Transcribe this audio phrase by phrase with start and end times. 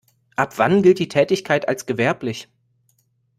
[0.35, 2.49] Ab wann gilt die Tätigkeit als gewerblich?